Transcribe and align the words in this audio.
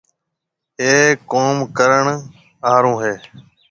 اَي 0.81 0.91
ڪوم 1.31 1.55
ڪرڻ 1.77 2.03
آݪو 2.73 2.93
هيَ۔ 3.03 3.13